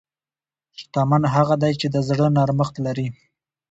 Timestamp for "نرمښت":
2.37-2.75